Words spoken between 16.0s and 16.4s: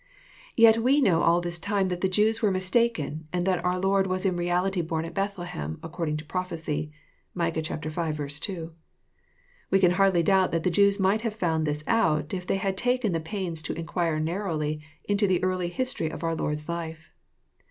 of our